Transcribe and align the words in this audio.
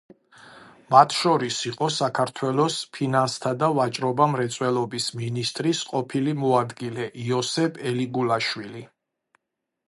მათ 0.93 1.11
შორის 1.17 1.57
იყო 1.71 1.89
საქართველოს 1.97 2.77
ფინანსთა 2.99 3.51
და 3.65 3.69
ვაჭრობა-მრეწველობის 3.81 5.11
მინისტრის 5.21 5.83
ყოფილი 5.93 6.35
მოადგილე 6.41 7.07
იოსებ 7.27 7.79
ელიგულაშვილი. 7.93 8.85